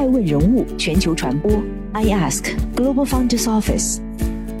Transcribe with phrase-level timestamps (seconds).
[0.00, 1.62] 爱问人物全球传播
[1.92, 3.98] ，I Ask Global Founders Office，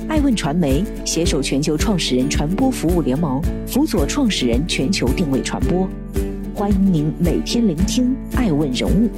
[0.06, 5.88] 爱问传媒携手全球创始人传播服务联盟，辅佐创始人全球定位传播。
[6.54, 9.10] 欢迎您每天聆听爱问人物。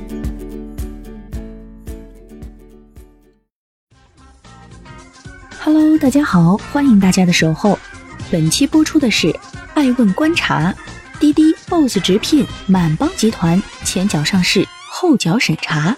[5.58, 7.76] Hello，大家好，欢迎大家的守候。
[8.30, 9.34] 本期播出的是
[9.74, 10.72] 爱问观察，
[11.18, 15.96] 滴滴 BOSS 直聘满帮集团前脚上市，后脚审查。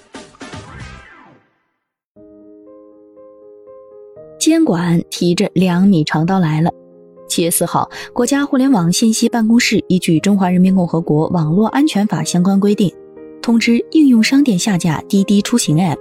[4.51, 6.71] 监管提着两米长刀来了。
[7.27, 12.93] 七月四号，国家互联网信息办公室依据《中华人民共和国网络安全法》相关规定，
[13.41, 15.97] 通知应用商店下架滴滴出行 App。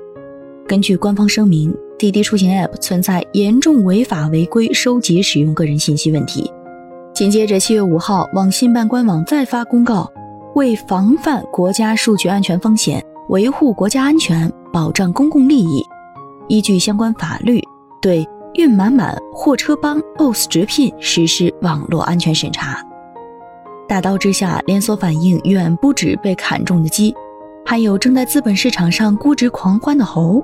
[0.68, 6.52] 根据官方声明，滴滴出行 App 存在严重违法违规收集使用个人信息问题。
[7.14, 10.12] 紧接着，七月五号，网信办官网再发公告，
[10.56, 15.82] 为防范国家数据安全风险，维护国家安全，保障公共利益，
[16.50, 17.62] 依据相关法律，
[18.02, 18.28] 对。
[18.56, 22.84] 运满满、货车帮、BOSS 直聘实施网络安全审查。
[23.88, 27.14] 大刀之下，连锁反应远不止被砍中的鸡，
[27.66, 30.44] 还有正在资本市场上估值狂欢的猴。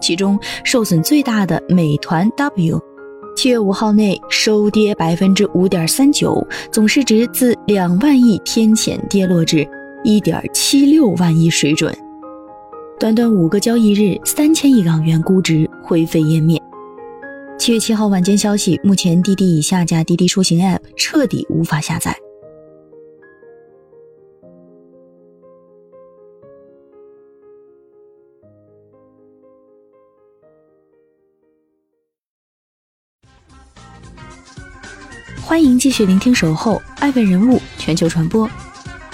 [0.00, 2.80] 其中受损最大的美团 W，
[3.36, 9.66] 七月五号内收跌百分之五点三九，总市值自两万亿天谴跌落至
[10.02, 11.94] 一点七六万亿水准。
[12.98, 16.60] 短短五个交易日，三千亿港元估值灰飞烟灭。
[17.60, 22.16] 七月七号晚间消息，目前滴滴已下架滴滴出行 App，彻底无法下载。
[35.42, 38.48] 欢迎继续聆听《守候爱问人物全球传播》，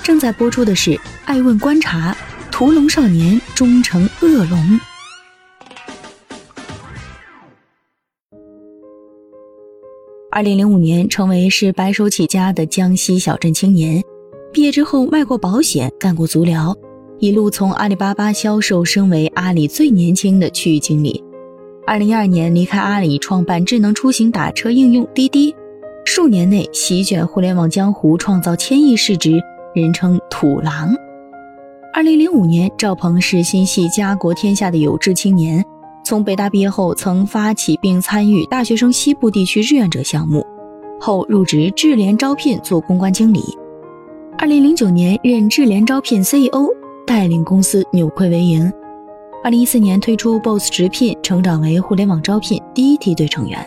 [0.05, 0.93] 正在播出的是
[1.25, 2.13] 《爱问观察》，
[2.53, 4.81] 屠龙少年终成恶龙。
[10.37, 14.05] 二零零五年，成为是白手起家的江西小镇青年。
[14.53, 16.77] 毕业之后，卖过保险，干过足疗，
[17.21, 21.25] 一路从阿里巴巴销售升为阿里最年轻的区域经理。
[21.87, 25.57] 二零一二年，离开阿里，创办智能出行打车应用滴滴，
[26.05, 29.41] 数年内席卷互联网江湖，创造千亿市值，
[29.75, 30.95] 人称“土狼”。
[31.97, 35.65] 二零零五年，赵鹏是心系家国天下的有志青年。
[36.07, 40.47] 从北大毕业后，曾发起并参与大学生西部地区志愿者项目，
[41.01, 43.43] 后入职智联招聘做公关经理。
[44.39, 46.69] 二零零九年任智联招聘 CEO，
[47.05, 48.73] 带领公司扭亏为盈。
[49.43, 53.59] 二零一四年推出 BOSS 直聘，成长为互联网招聘第一梯队成员。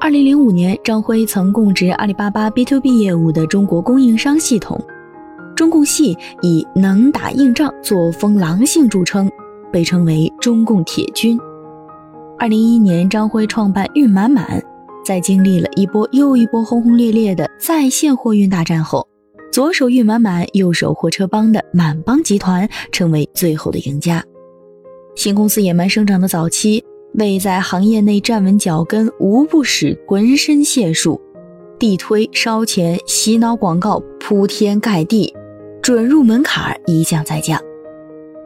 [0.00, 4.82] 二零零五年，张辉曾供职阿里巴巴 B to B 业务的中国供应商系统，
[5.54, 9.30] 中共系以能打硬仗、作风狼性著称。
[9.72, 11.38] 被称为中共铁军。
[12.38, 14.62] 二零一一年，张辉创办运满满，
[15.04, 19.06] 在经历了一波又一波轰轰烈烈的在线货运大战后，
[19.52, 24.22] 左手运满满，右手货车帮的满帮集团成为最后的赢家。
[25.14, 26.84] 新公司野蛮生长的早期，
[27.14, 31.20] 为在行业内站稳脚跟，无不使浑身解数，
[31.78, 35.32] 地推、烧钱、洗脑广告铺天盖地，
[35.82, 37.60] 准入门槛一降再降。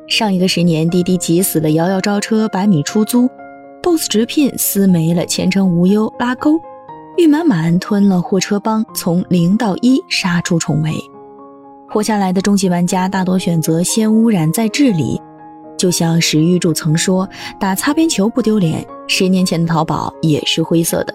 [0.09, 3.29] 上一个十年，滴滴急死了摇摇招车、百米出租
[3.83, 6.53] ；BOSS 直聘撕没了前程无忧、拉钩；
[7.17, 10.93] 运满满吞了货车帮，从零到一杀出重围。
[11.89, 15.21] 活下来的终极玩家大多选择先污染再治理。
[15.77, 17.29] 就像史玉柱曾说
[17.61, 21.15] ：“打擦边球不丢脸。”十年前的淘宝也是灰色的，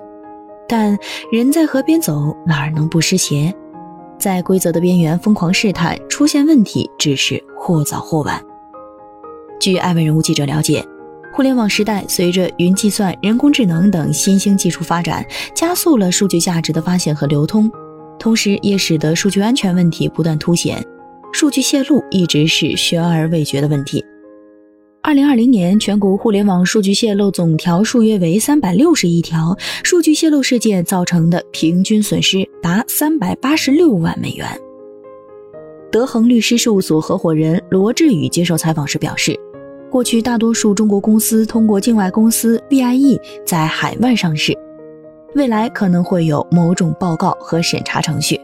[0.67, 0.97] 但
[1.31, 3.53] 人在河边走，哪能不湿鞋？
[4.19, 8.39] 在规则的边缘疯狂试探，出现问题只是或早或晚。
[9.61, 10.83] 据爱问人物记者了解，
[11.31, 15.23] 互联网时代随着云计算、人工智能等新兴技术发展，
[15.53, 17.71] 加速了数据价值的发现和流通，
[18.17, 20.83] 同时也使得数据安全问题不断凸显。
[21.31, 24.03] 数据泄露一直是悬而未决的问题。
[25.03, 34.47] 二零二零年，全国互联网数据泄露总条数约为三百六十亿条，数据泄露事件造成的平均损失达三百八十六万美元。
[35.91, 39.39] 德恒律师事务所合伙人罗志宇接受采访时表示。
[39.91, 44.57] 过去，大多数中国公司通过境外公司 BIE 在海外上市，
[45.35, 48.39] 未来可能会有某种报告和审查程序。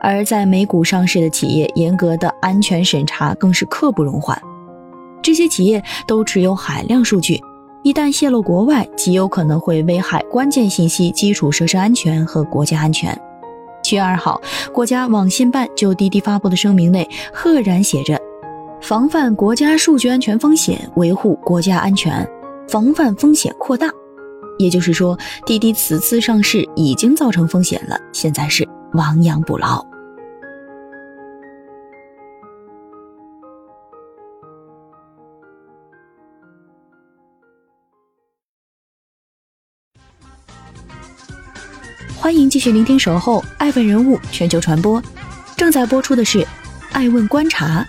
[0.00, 4.40] 而在美股上市的企业，严格的安全审查更是刻不容缓。
[5.20, 7.38] 这些企业都持有海量数据，
[7.82, 13.14] 一旦泄露国外，极有可能会危害关键信息、基础设施安全和国家安全。
[13.82, 14.40] 七月二号，
[14.72, 18.19] 国家网信办就滴滴发布的声明内，赫然写着。
[18.90, 22.28] 防范国家数据安全风险，维护国家安全，
[22.68, 23.88] 防范风险扩大。
[24.58, 25.16] 也就是说，
[25.46, 29.80] 滴滴此次上市已经造成风险了，现在是亡羊补牢。
[42.16, 45.00] 欢迎继续聆听《守候爱问人物全球传播》，
[45.56, 46.38] 正在播出的是
[46.90, 47.86] 《爱问观察》，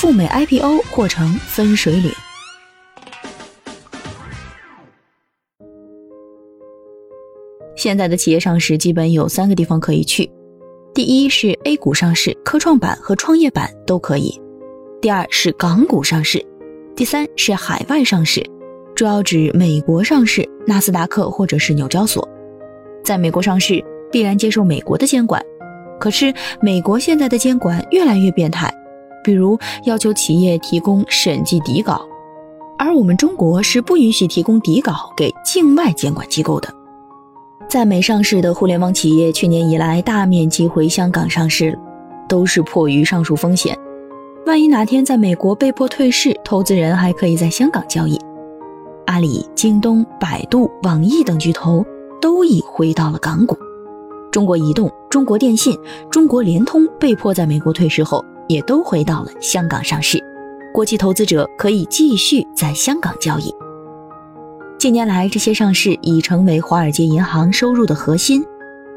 [0.00, 2.10] 赴美 IPO 或成分水岭。
[7.76, 10.30] 现在的企业上市基本有三个地方可以去：
[10.94, 14.40] 第一是 A 股上市，科创板和创业板都可以；
[15.02, 16.38] 第二是港股上市；
[16.96, 18.42] 第三是海外上市，
[18.96, 22.26] 主要指美国上市，纳斯达克或者是纽交所。
[23.04, 25.44] 在美国上市，必然接受美国的监管。
[26.00, 26.32] 可是，
[26.62, 28.74] 美国现在的监管越来越变态，
[29.22, 32.00] 比如要求企业提供审计底稿，
[32.78, 36.68] 而我们中国是不允许提供底稿给境外监管机构的。
[37.68, 41.78] 在美上市的互联网企业，去年以来大面积回香港上市，
[42.28, 43.76] 都是迫于上述风险。
[44.46, 48.18] 万一哪天在美国被迫退市，投资人还可以在香港交易。
[49.06, 51.84] 阿里、京东、百度、网易等巨头。
[52.22, 53.56] 都已回到了港股，
[54.30, 55.74] 中国移动、中国电信、
[56.10, 60.22] 中国联通被迫在美国退市后，也都回到了香港上市。
[60.74, 63.54] 国际投资者可以继续在香港交易。
[64.76, 68.44] 近年来，这些上市已成为华尔街银行收入的核心。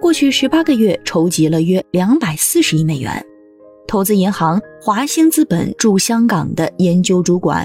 [0.02, 3.24] 过去十八个月，筹集了约两百四十亿美元。
[3.88, 7.64] 投资银行华兴资本驻香港的研究主管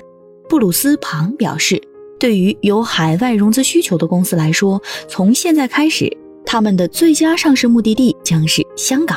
[0.49, 1.81] 布鲁斯·庞表示。
[2.21, 6.11] 对于有海外融资需求的公司来说，从现在开始，
[6.45, 9.17] 他们的最佳上市目的地将是香港。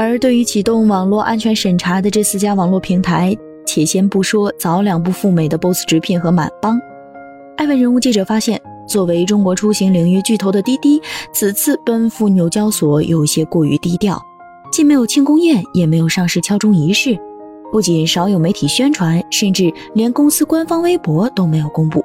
[0.00, 3.36] 而对于启动网络安全审查的这四家网络平台，
[3.66, 6.80] 且先不说早两步赴美的 BOSS 直聘和满帮，
[7.56, 11.02] 艾问人物记者发现，作为中国出行领域巨头的滴滴，
[11.32, 14.22] 此次奔赴纽交所有些过于低调，
[14.70, 17.18] 既没有庆功宴，也没有上市敲钟仪式。
[17.72, 22.04] 不仅少有媒体宣传，甚至连公司官方微博都没有公布。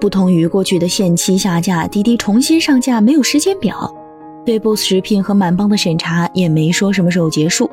[0.00, 3.94] 不同于过去的限期下架，滴滴重新上架没有时间表，
[4.44, 7.70] 对 BOSS 直聘和满帮的审查也没说什么时候结束。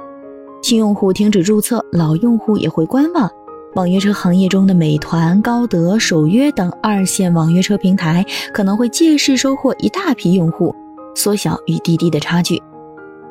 [0.62, 3.30] 新用户停止注册，老用户也会观望。
[3.76, 10.76] 网约车行业中的美团、高德、首约等二线网约车平台可能会借势收获一大批用户，
[11.16, 12.62] 缩小与滴滴的差距。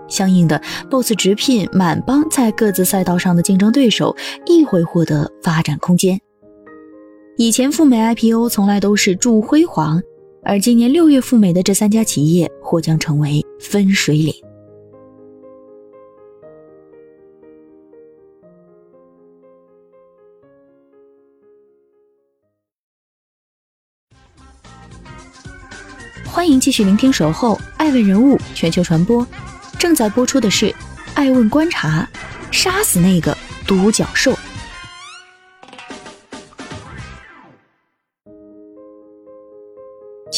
[0.08, 0.60] 相应的
[0.90, 4.16] ，BOSS 直聘、满帮在各自赛道上的竞争对手
[4.46, 6.18] 亦会获得发展空间。
[7.36, 10.02] 以前赴美 IPO 从来都是助辉煌，
[10.42, 14.34] 而今年六月赴美的这三家企业或将成为分水岭。
[26.24, 29.22] 欢迎继续聆听《守候爱问人物全球传播》。
[29.78, 30.66] 正在播出的是
[31.14, 32.08] 《爱问观察》，
[32.50, 33.36] 杀死那个
[33.66, 34.32] 独角兽。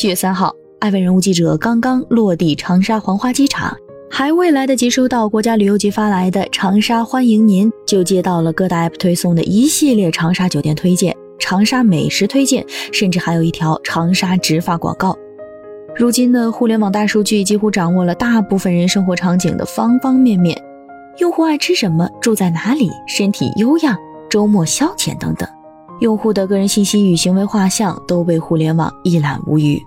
[0.03, 3.73] 七月三号，爱问人物记者刚刚落地长沙黄花机场，
[4.11, 15.17] 还未来得及收到国家旅游局发来的“长沙欢迎您”，就接到了各大 app 推送的一系列长沙酒店推荐、长沙美食推荐，甚至还有一条长沙植发广告。
[15.95, 20.61] 如今的互联网大数据几乎掌握了大部分人生活场景的方方面面，
[21.21, 23.97] 用户爱吃什么、住在哪里、身体优养、
[24.29, 25.49] 周末消遣等等，
[26.01, 29.81] 用户的个人信息与行为画像都被互联网一览无余。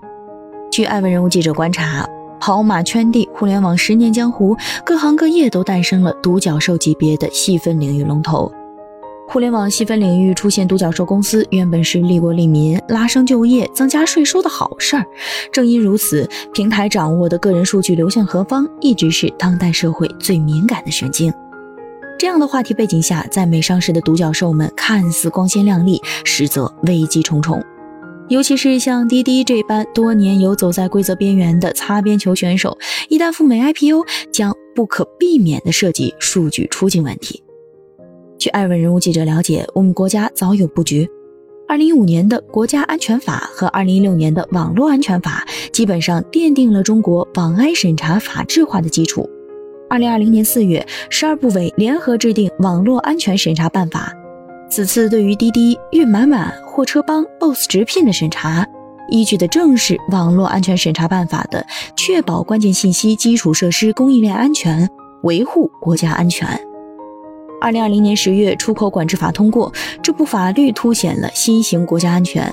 [0.76, 2.06] 据爱问人物记者观察，
[2.38, 4.54] 跑马圈地，互联网十年江湖，
[4.84, 8.52] 各行各业都诞生了独角兽级别的细分领域龙头。
[9.26, 15.06] 互联网细分领域出现独角兽公司，原本是利国利民、拉升就业、增加税收的好事儿。
[15.50, 21.32] 正因如此，平台掌握的个人数据流向何方，一直是当代社会最敏感的神经。
[22.18, 27.64] 这样的话题背景下，在美上市的独角兽们看似光鲜亮丽，实则危机重重。
[28.28, 32.76] 尤其是像滴滴这般多年游走在规则边缘的擦边球选手，
[33.08, 37.42] 一旦赴美 IPO，将不可避免地涉及数据出境问题。
[38.36, 41.08] 据爱问人物记者了解，我们国家早有布局。
[41.68, 49.28] 二零一五年的国家安全法和二零一六年的网络安全法，基本上奠定了中国网安审查法治化的基础。
[49.88, 54.12] 二零二零年四月，十二部委联合制定《网络安全审查办法》。
[54.68, 58.66] 此次对于滴滴、运满满、货车帮、BOSS 直聘的审查，
[59.08, 61.64] 依据的正是《网络安全审查办法》的
[61.96, 64.88] 确保关键信息基础设施供应链安全，
[65.22, 66.46] 维护国家安全。
[67.58, 72.52] 二零二零年十月，出口管制法通过，这部法律凸显了新型国家安全。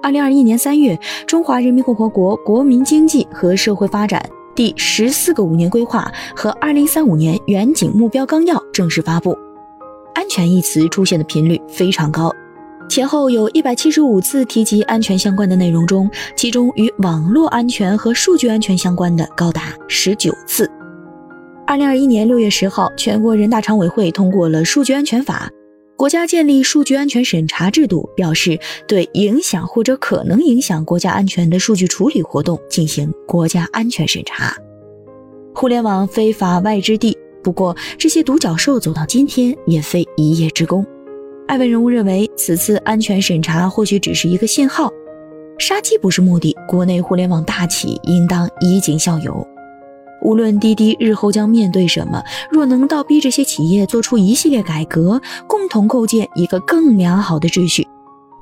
[0.00, 0.94] 二零二一年三月，
[1.26, 4.24] 《中华人民共和国国民经济和社会发展
[4.54, 9.36] 第十四个五年规划和二零三五年远景目标纲要》正式发布。
[10.18, 12.34] 安全一词出现的频率非常高，
[12.88, 20.68] 前后有一百七十五次提及安全相关的内容中，其中与网络安全和数据安全相关的高达十九次。
[21.68, 25.48] 二零二一年六月十号，全国人大常委会通过了《数据安全法》，
[25.96, 28.58] 国家建立数据安全审查制度，表示
[28.88, 34.52] 对影响或者可能影响国家安全的数据处理活动进行国家安全审查。
[35.54, 37.16] 互联网非法外之地，
[37.48, 40.84] 不过这些独角兽走到今天也非一夜之功。
[41.46, 44.92] 艾文人物认为，此次安全审查或许只是一个信号，
[45.58, 49.48] 杀鸡不是目的，国内互联网大企应当以儆效尤。
[50.20, 57.88] 无论滴滴日后将面对什么，若能倒逼这些企业做出一系列改革，共同构建一个更良好的秩序，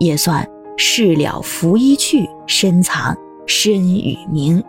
[0.01, 0.45] 也算
[0.77, 4.61] 事了拂衣去，深藏身与名。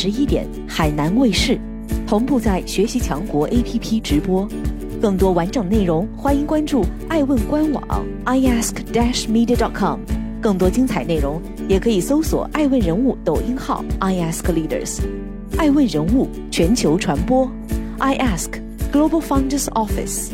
[0.00, 1.58] 十一点，海南卫视
[2.06, 4.46] 同步在学习强国 APP 直播。
[5.02, 7.82] 更多完整内容，欢迎关注爱问官网
[8.24, 9.98] iask-media.com。
[10.40, 15.00] 更多精彩内容，也可以搜索爱问人物抖音号 iaskleaders。
[15.56, 17.50] 爱问人物全球传播
[17.98, 18.50] ，iask
[18.92, 20.30] Global Founders Office。